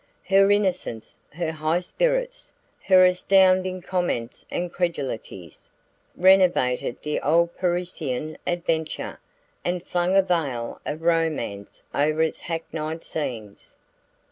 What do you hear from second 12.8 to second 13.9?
scenes.